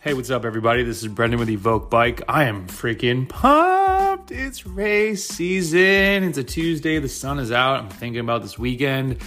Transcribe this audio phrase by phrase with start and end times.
[0.00, 0.84] Hey, what's up, everybody?
[0.84, 2.22] This is Brendan with Evoke Bike.
[2.28, 4.30] I am freaking pumped.
[4.30, 6.22] It's race season.
[6.22, 7.00] It's a Tuesday.
[7.00, 7.80] The sun is out.
[7.80, 9.18] I'm thinking about this weekend.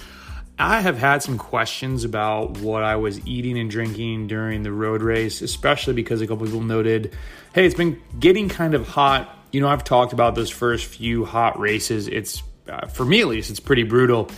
[0.57, 5.02] I have had some questions about what I was eating and drinking during the road
[5.02, 7.18] race, especially because a couple people noted,
[7.54, 9.29] hey, it's been getting kind of hot.
[9.51, 12.07] You know, I've talked about those first few hot races.
[12.07, 14.32] It's, uh, for me at least, it's pretty brutal.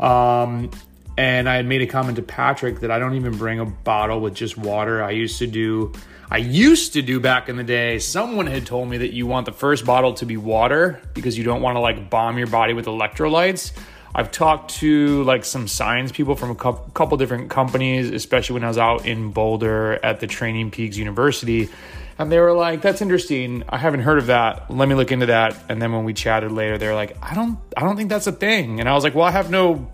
[0.00, 0.70] Um,
[1.16, 4.20] and I had made a comment to Patrick that I don't even bring a bottle
[4.20, 5.02] with just water.
[5.02, 5.92] I used to do
[6.30, 7.98] I used to do back in the day.
[7.98, 11.44] Someone had told me that you want the first bottle to be water because you
[11.44, 13.72] don't want to like bomb your body with electrolytes.
[14.14, 18.68] I've talked to like some science people from a couple different companies, especially when I
[18.68, 21.68] was out in Boulder at the Training Peaks University.
[22.16, 23.64] And they were like, "That's interesting.
[23.68, 24.70] I haven't heard of that.
[24.70, 27.58] Let me look into that." And then when we chatted later, they're like, "I don't,
[27.76, 29.90] I don't think that's a thing." And I was like, "Well, I have no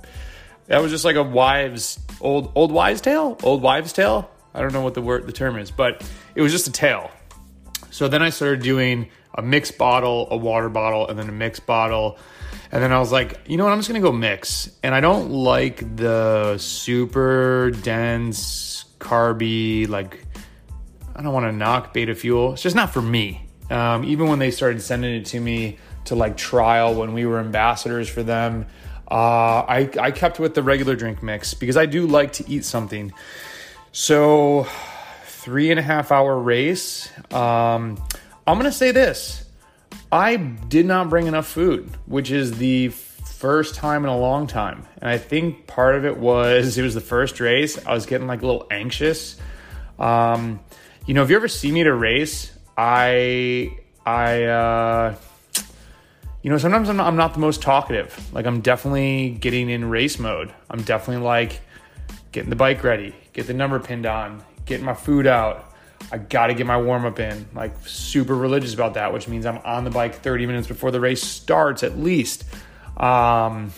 [0.70, 4.30] that was just like a wives old old wives tale, old wives tale.
[4.54, 7.10] I don't know what the word the term is, but it was just a tale.
[7.90, 11.66] So then I started doing a mixed bottle, a water bottle, and then a mixed
[11.66, 12.18] bottle.
[12.70, 13.72] And then I was like, you know what?
[13.72, 14.70] I'm just gonna go mix.
[14.84, 20.24] And I don't like the super dense, carby, like
[21.16, 22.52] I don't want to knock beta fuel.
[22.52, 23.44] It's just not for me.
[23.70, 27.40] Um, even when they started sending it to me to like trial when we were
[27.40, 28.66] ambassadors for them,
[29.10, 32.64] uh, I, I kept with the regular drink mix because I do like to eat
[32.64, 33.12] something.
[33.92, 34.68] So,
[35.24, 37.10] three and a half hour race.
[37.32, 37.96] Um,
[38.46, 39.44] I'm going to say this
[40.12, 44.86] I did not bring enough food, which is the first time in a long time.
[45.00, 47.84] And I think part of it was it was the first race.
[47.86, 49.36] I was getting like a little anxious.
[49.98, 50.60] Um,
[51.06, 55.14] you know, if you ever see me at a race, I, I, uh,
[56.42, 58.32] you know, sometimes I'm not, I'm not the most talkative.
[58.32, 60.52] Like I'm definitely getting in race mode.
[60.70, 61.60] I'm definitely like
[62.32, 65.66] getting the bike ready, get the number pinned on, getting my food out.
[66.10, 67.46] I got to get my warm up in.
[67.54, 71.00] Like super religious about that, which means I'm on the bike 30 minutes before the
[71.00, 72.44] race starts at least.
[72.96, 73.72] Um,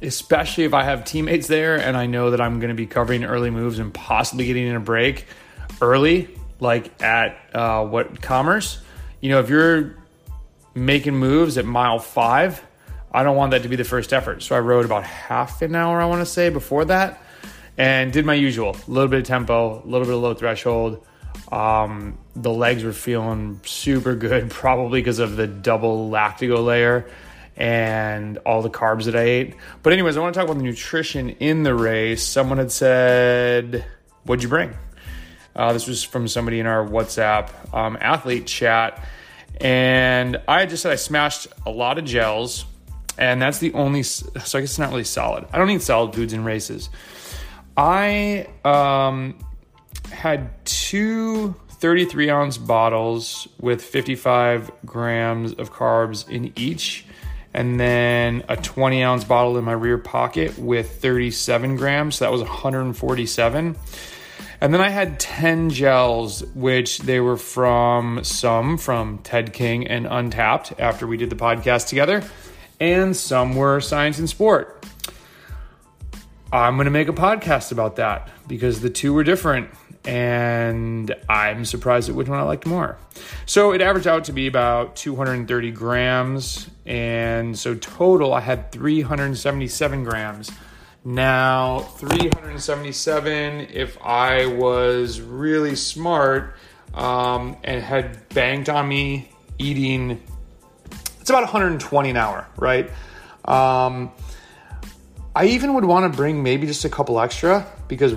[0.00, 3.24] especially if I have teammates there and I know that I'm going to be covering
[3.24, 5.26] early moves and possibly getting in a break
[5.80, 6.28] early,
[6.60, 8.80] like at uh, what commerce.
[9.20, 9.96] You know, if you're
[10.74, 12.64] making moves at mile five.
[13.12, 14.42] I don't want that to be the first effort.
[14.42, 17.22] So I rode about half an hour, I want to say, before that,
[17.78, 21.06] and did my usual a little bit of tempo, a little bit of low threshold.
[21.52, 27.08] Um, the legs were feeling super good, probably because of the double lactigo layer
[27.56, 29.54] and all the carbs that I ate.
[29.84, 32.26] But, anyways, I want to talk about the nutrition in the race.
[32.26, 33.84] Someone had said,
[34.24, 34.74] What'd you bring?
[35.54, 39.04] Uh, this was from somebody in our WhatsApp um, athlete chat
[39.60, 42.64] and I just said I smashed a lot of gels,
[43.18, 44.02] and that's the only.
[44.02, 45.46] So I guess it's not really solid.
[45.52, 46.90] I don't eat solid foods in races.
[47.76, 49.38] I um,
[50.10, 57.04] had two 33 ounce bottles with 55 grams of carbs in each,
[57.52, 62.16] and then a 20 ounce bottle in my rear pocket with 37 grams.
[62.16, 63.76] So that was 147.
[64.60, 70.06] And then I had 10 gels, which they were from some from Ted King and
[70.06, 72.22] Untapped after we did the podcast together,
[72.80, 74.86] and some were Science in Sport.
[76.52, 79.70] I'm going to make a podcast about that because the two were different
[80.04, 82.98] and I'm surprised at which one I liked more.
[83.46, 90.04] So it averaged out to be about 230 grams, and so total I had 377
[90.04, 90.50] grams
[91.04, 96.56] now, 377, if I was really smart
[96.94, 100.22] um, and had banked on me eating,
[101.20, 102.90] it's about 120 an hour, right?
[103.44, 104.12] Um,
[105.36, 108.12] I even would want to bring maybe just a couple extra because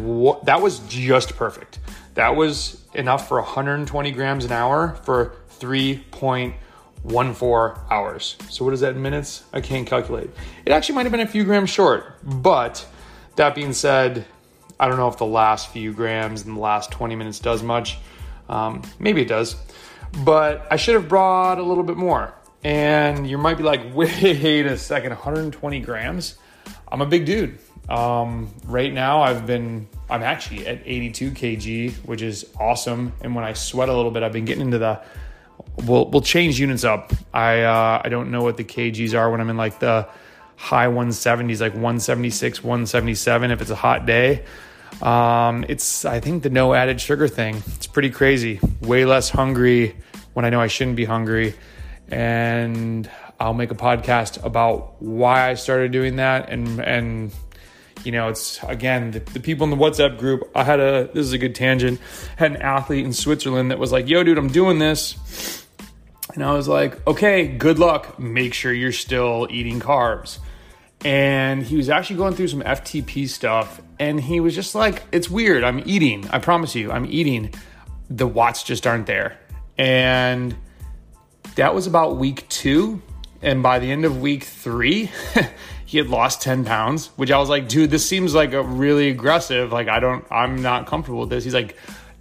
[0.46, 1.80] that was just perfect.
[2.14, 6.54] That was enough for 120 grams an hour for 3.1
[7.04, 8.36] one four hours.
[8.50, 9.44] So what is that in minutes?
[9.54, 10.30] I can't calculate.
[10.66, 12.86] It actually might have been a few grams short, but
[13.36, 14.26] that being said,
[14.80, 17.98] I don't know if the last few grams in the last 20 minutes does much.
[18.50, 19.56] Um, maybe it does,
[20.24, 22.34] but I should have brought a little bit more.
[22.64, 26.38] And you might be like, wait a second, 120 grams?
[26.90, 27.60] I'm a big dude.
[27.90, 33.14] Um, right now, I've been, I'm actually at 82 kg, which is awesome.
[33.22, 35.02] And when I sweat a little bit, I've been getting into the
[35.86, 37.14] we'll we'll change units up.
[37.34, 40.08] I uh, I don't know what the kgs are when I'm in like the
[40.56, 44.44] high 170s, like 176, 177 if it's a hot day.
[45.02, 47.62] Um, it's I think the no added sugar thing.
[47.76, 48.60] It's pretty crazy.
[48.82, 49.96] Way less hungry
[50.34, 51.56] when I know I shouldn't be hungry,
[52.08, 53.10] and
[53.40, 57.32] I'll make a podcast about why I started doing that and and
[58.04, 60.50] you know, it's again the, the, people in the WhatsApp group.
[60.56, 62.00] I had a this is a good tangent.
[62.38, 65.66] Had an athlete in Switzerland that was like, "Yo, dude, I'm doing this,"
[66.34, 68.20] and I was like, "Okay, good luck.
[68.20, 70.40] Make sure you're still eating carbs."
[71.06, 75.30] And he was actually going through some FTP stuff, and he was just like, "It's
[75.30, 75.64] weird.
[75.64, 76.28] I'm eating.
[76.30, 77.54] I promise you, I'm eating.
[78.10, 79.38] The watts just aren't there."
[79.78, 80.56] And
[81.56, 83.02] that was about week two.
[83.42, 85.12] And by the end of week three,
[85.86, 89.10] he had lost 10 pounds, which I was like, dude, this seems like a really
[89.10, 89.72] aggressive.
[89.72, 91.44] Like, I don't, I'm not comfortable with this.
[91.44, 91.78] He's like,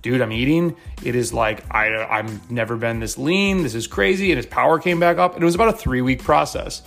[0.06, 0.76] dude, I'm eating.
[1.04, 3.62] It is like, I, I've never been this lean.
[3.62, 4.30] This is crazy.
[4.30, 5.34] And his power came back up.
[5.34, 6.82] And it was about a three week process.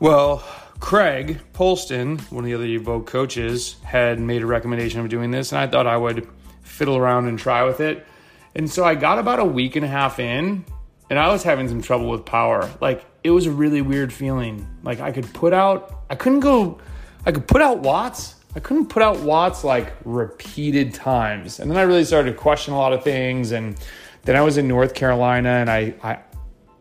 [0.00, 0.44] Well,
[0.80, 5.52] Craig Polston, one of the other Evoke coaches, had made a recommendation of doing this.
[5.52, 6.28] And I thought I would
[6.62, 8.06] fiddle around and try with it.
[8.54, 10.64] And so I got about a week and a half in
[11.10, 12.70] and I was having some trouble with power.
[12.80, 14.66] Like it was a really weird feeling.
[14.82, 16.78] Like I could put out, I couldn't go,
[17.26, 18.36] I could put out watts.
[18.56, 21.58] I couldn't put out watts like repeated times.
[21.58, 23.52] And then I really started to question a lot of things.
[23.52, 23.76] And
[24.22, 26.18] then I was in North Carolina and I, I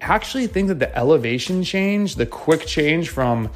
[0.02, 3.50] actually think that the elevation change, the quick change from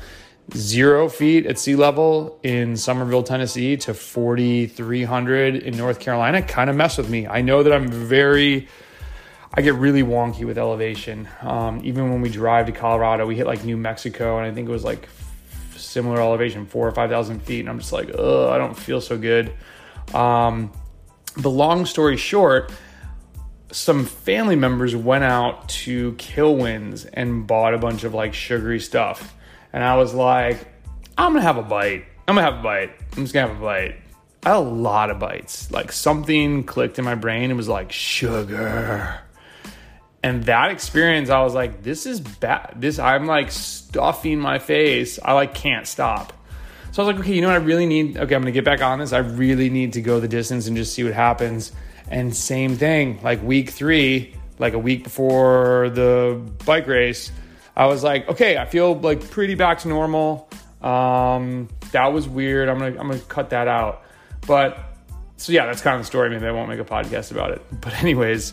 [0.56, 6.76] zero feet at sea level in Somerville, Tennessee to 4,300 in North Carolina kind of
[6.76, 7.28] messed with me.
[7.28, 8.68] I know that I'm very
[9.54, 11.28] I get really wonky with elevation.
[11.42, 14.70] Um, even when we drive to Colorado, we hit like New Mexico, and I think
[14.70, 15.10] it was like
[15.78, 19.02] similar elevation, four or five thousand feet, and I'm just like, ugh, I don't feel
[19.02, 19.54] so good.
[20.14, 20.72] Um,
[21.36, 22.72] the long story short,
[23.72, 29.36] some family members went out to Kilwins and bought a bunch of like sugary stuff,
[29.74, 30.68] and I was like,
[31.18, 32.06] I'm gonna have a bite.
[32.28, 32.92] I'm gonna have a bite.
[33.16, 33.96] I'm just gonna have a bite.
[34.44, 35.72] I had a lot of bites.
[35.72, 37.52] Like something clicked in my brain.
[37.52, 39.22] It was like sugar
[40.28, 42.74] and that experience, I was like, this is bad.
[42.76, 45.20] This, I'm like stuffing my face.
[45.24, 46.34] I like can't stop.
[46.92, 47.62] So I was like, okay, you know what?
[47.62, 49.14] I really need, okay, I'm gonna get back on this.
[49.14, 51.72] I really need to go the distance and just see what happens.
[52.10, 57.32] And same thing, like week three, like a week before the bike race,
[57.78, 60.50] I was like, okay, I feel like pretty back to normal.
[60.82, 62.68] Um, that was weird.
[62.68, 64.04] I'm gonna, I'm gonna cut that out.
[64.46, 64.78] But
[65.38, 66.30] so yeah, that's kind of the story.
[66.30, 67.62] Maybe I won't make a podcast about it.
[67.80, 68.52] But anyways,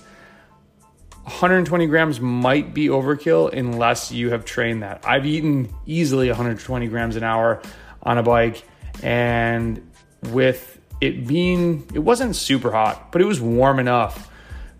[1.24, 5.02] 120 grams might be overkill unless you have trained that.
[5.06, 7.62] I've eaten easily 120 grams an hour
[8.02, 8.62] on a bike,
[9.02, 9.90] and
[10.24, 14.30] with it being, it wasn't super hot, but it was warm enough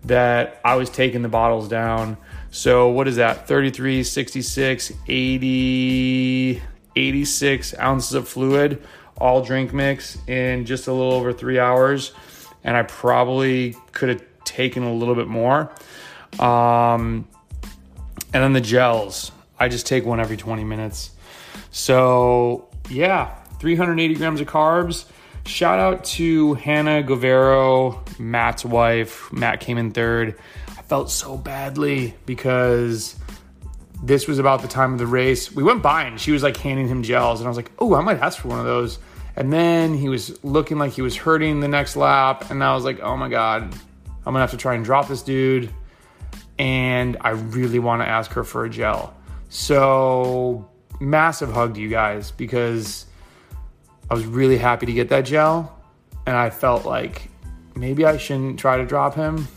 [0.03, 2.15] that I was taking the bottles down.
[2.51, 3.47] So, what is that?
[3.47, 6.61] 33, 66, 80,
[6.95, 8.83] 86 ounces of fluid,
[9.17, 12.13] all drink mix in just a little over three hours.
[12.63, 15.71] And I probably could have taken a little bit more.
[16.39, 17.27] Um,
[18.33, 21.11] and then the gels, I just take one every 20 minutes.
[21.71, 25.05] So, yeah, 380 grams of carbs.
[25.45, 29.31] Shout out to Hannah Govero, Matt's wife.
[29.31, 30.39] Matt came in third.
[30.69, 33.15] I felt so badly because
[34.03, 35.51] this was about the time of the race.
[35.51, 37.93] We went by and she was like handing him gels, and I was like, oh,
[37.95, 38.99] I might ask for one of those.
[39.35, 42.83] And then he was looking like he was hurting the next lap, and I was
[42.83, 45.69] like, oh my God, I'm gonna have to try and drop this dude
[46.57, 49.13] and I really want to ask her for a gel.
[49.49, 50.69] So,
[50.99, 53.05] massive hug to you guys because
[54.09, 55.77] I was really happy to get that gel,
[56.25, 57.29] and I felt like
[57.75, 59.47] maybe I shouldn't try to drop him.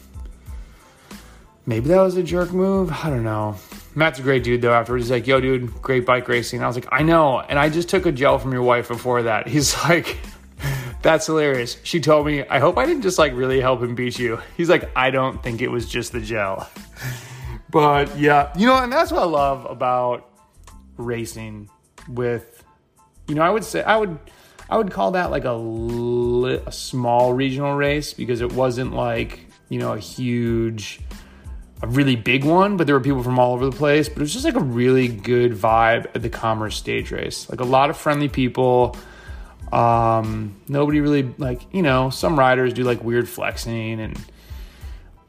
[1.67, 2.91] Maybe that was a jerk move.
[2.91, 3.57] I don't know.
[3.95, 4.73] Matt's a great dude though.
[4.73, 7.69] Afterwards, he's like, "Yo, dude, great bike racing." I was like, "I know," and I
[7.69, 9.47] just took a gel from your wife before that.
[9.55, 10.19] He's like.
[11.09, 11.79] That's hilarious.
[11.85, 14.43] She told me, I hope I didn't just like really help him beat you.
[14.59, 16.69] He's like, I don't think it was just the gel.
[17.71, 20.31] But yeah, you know, and that's what I love about
[20.97, 21.71] racing
[22.09, 22.63] with,
[23.27, 24.19] you know, I would say, I would,
[24.71, 29.47] I would call that like a, li- a small regional race because it wasn't like,
[29.69, 31.01] you know, a huge,
[31.83, 34.09] a really big one, but there were people from all over the place.
[34.09, 37.49] But it was just like a really good vibe at the Commerce stage race.
[37.51, 38.97] Like a lot of friendly people
[39.73, 44.19] um, nobody really like you know some riders do like weird flexing and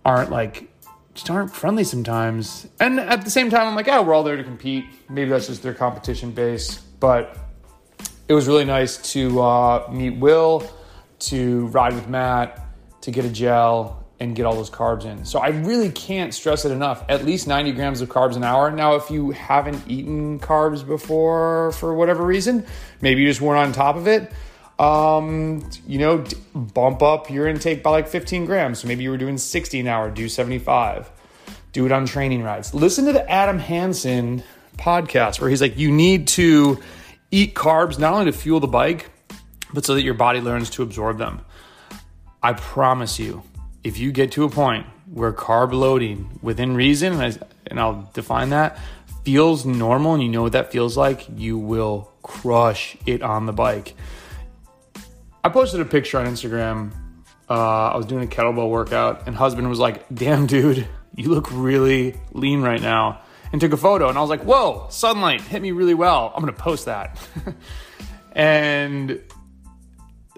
[0.06, 0.70] aren't like
[1.14, 2.68] just aren't friendly sometimes.
[2.80, 4.86] And at the same time, I'm like, oh, we're all there to compete.
[5.10, 6.78] Maybe that's just their competition base.
[6.78, 7.38] But
[8.28, 10.64] it was really nice to uh, meet Will,
[11.20, 12.62] to ride with Matt,
[13.02, 15.24] to get a gel, and get all those carbs in.
[15.24, 17.06] So I really can't stress it enough.
[17.08, 18.70] At least 90 grams of carbs an hour.
[18.70, 22.66] Now, if you haven't eaten carbs before for whatever reason,
[23.02, 24.32] maybe you just weren't on top of it.
[24.78, 26.24] Um, you know,
[26.54, 28.80] bump up your intake by like 15 grams.
[28.80, 31.10] So maybe you were doing 60 an hour, do 75.
[31.72, 32.74] Do it on training rides.
[32.74, 34.44] Listen to the Adam Hansen
[34.78, 36.80] podcast where he's like, you need to
[37.32, 39.10] eat carbs not only to fuel the bike,
[39.74, 41.42] but so that your body learns to absorb them.
[42.42, 43.44] I promise you,
[43.84, 48.10] if you get to a point where carb loading within reason, and, I, and I'll
[48.14, 48.78] define that,
[49.24, 53.54] feels normal and you know what that feels like, you will crush it on the
[53.54, 53.96] bike.
[55.44, 56.92] I posted a picture on Instagram.
[57.50, 61.48] Uh, I was doing a kettlebell workout, and husband was like, "Damn, dude, you look
[61.52, 63.22] really lean right now,"
[63.52, 64.10] and took a photo.
[64.10, 66.32] And I was like, "Whoa, sunlight hit me really well.
[66.36, 67.18] I'm gonna post that."
[68.34, 69.20] and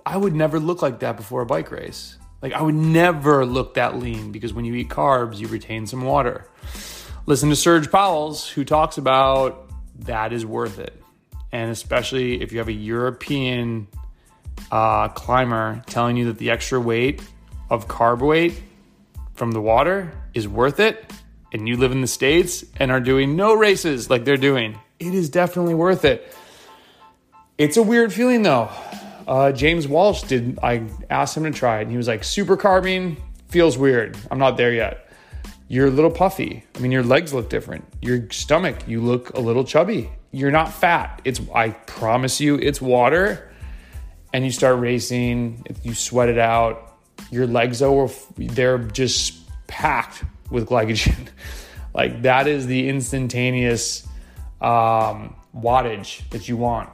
[0.05, 2.17] I would never look like that before a bike race.
[2.41, 6.03] Like I would never look that lean because when you eat carbs, you retain some
[6.03, 6.47] water.
[7.25, 9.69] Listen to Serge Pauwels who talks about
[9.99, 11.01] that is worth it.
[11.51, 13.87] And especially if you have a European
[14.71, 17.21] uh, climber telling you that the extra weight
[17.69, 18.61] of carb weight
[19.33, 21.11] from the water is worth it,
[21.51, 25.13] and you live in the States and are doing no races like they're doing, it
[25.13, 26.33] is definitely worth it.
[27.57, 28.69] It's a weird feeling though.
[29.27, 32.57] Uh, James Walsh did, I asked him to try it, and he was like, super
[32.57, 33.17] carbine
[33.49, 34.17] feels weird.
[34.29, 35.09] I'm not there yet.
[35.67, 36.65] You're a little puffy.
[36.75, 37.85] I mean, your legs look different.
[38.01, 40.09] Your stomach, you look a little chubby.
[40.31, 41.21] You're not fat.
[41.23, 43.51] It's, I promise you, it's water
[44.33, 46.97] and you start racing, you sweat it out.
[47.31, 51.27] Your legs, though, they're just packed with glycogen.
[51.93, 54.07] like that is the instantaneous
[54.61, 56.89] um, wattage that you want.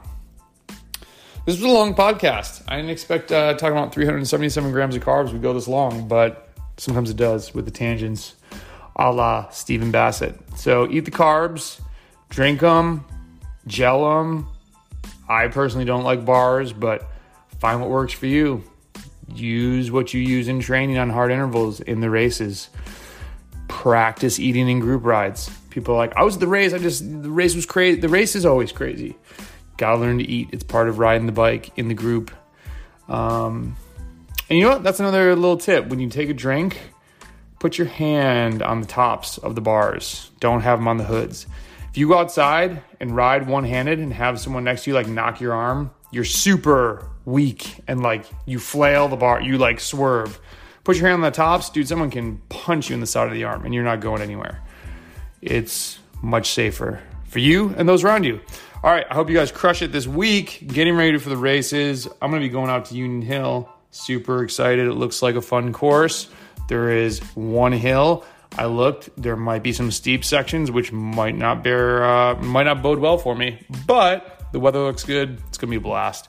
[1.48, 2.62] This was a long podcast.
[2.68, 6.50] I didn't expect uh, talking about 377 grams of carbs would go this long, but
[6.76, 8.34] sometimes it does with the tangents,
[8.96, 10.38] a la Stephen Bassett.
[10.58, 11.80] So eat the carbs,
[12.28, 13.02] drink them,
[13.66, 14.46] gel them.
[15.26, 17.08] I personally don't like bars, but
[17.60, 18.62] find what works for you.
[19.32, 22.68] Use what you use in training on hard intervals in the races.
[23.68, 25.48] Practice eating in group rides.
[25.70, 26.74] People are like, I was at the race.
[26.74, 27.98] I just, the race was crazy.
[27.98, 29.16] The race is always crazy.
[29.78, 30.50] Gotta learn to eat.
[30.52, 32.30] It's part of riding the bike in the group.
[33.08, 33.76] Um,
[34.50, 34.82] and you know what?
[34.82, 35.86] That's another little tip.
[35.86, 36.78] When you take a drink,
[37.58, 40.30] put your hand on the tops of the bars.
[40.40, 41.46] Don't have them on the hoods.
[41.90, 45.08] If you go outside and ride one handed and have someone next to you like
[45.08, 50.40] knock your arm, you're super weak and like you flail the bar, you like swerve.
[50.84, 53.34] Put your hand on the tops, dude, someone can punch you in the side of
[53.34, 54.62] the arm and you're not going anywhere.
[55.42, 58.40] It's much safer for you and those around you.
[58.80, 60.62] All right, I hope you guys crush it this week.
[60.64, 62.06] Getting ready for the races.
[62.22, 63.68] I'm going to be going out to Union Hill.
[63.90, 64.86] Super excited.
[64.86, 66.28] It looks like a fun course.
[66.68, 68.24] There is one hill.
[68.56, 69.10] I looked.
[69.20, 73.18] There might be some steep sections, which might not bear, uh, might not bode well
[73.18, 73.58] for me.
[73.84, 75.42] But the weather looks good.
[75.48, 76.28] It's gonna be a blast.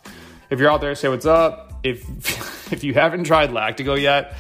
[0.50, 1.74] If you're out there, say what's up.
[1.84, 4.36] If if you haven't tried Lactigo yet,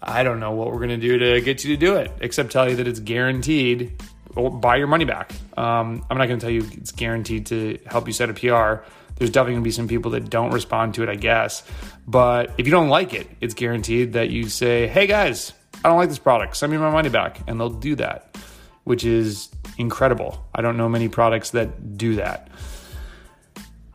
[0.00, 2.68] I don't know what we're gonna do to get you to do it, except tell
[2.68, 4.02] you that it's guaranteed.
[4.36, 5.32] Or buy your money back.
[5.56, 8.84] Um, I'm not gonna tell you it's guaranteed to help you set a PR.
[9.16, 11.62] There's definitely gonna be some people that don't respond to it, I guess.
[12.06, 15.52] But if you don't like it, it's guaranteed that you say, "Hey guys,
[15.84, 16.56] I don't like this product.
[16.56, 18.36] Send me my money back," and they'll do that,
[18.84, 20.46] which is incredible.
[20.54, 22.48] I don't know many products that do that.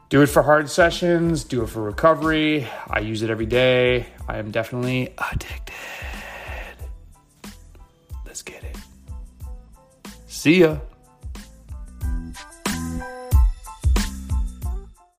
[0.09, 2.67] Do it for hard sessions, do it for recovery.
[2.87, 4.05] I use it every day.
[4.27, 5.73] I am definitely addicted.
[10.45, 10.77] See ya.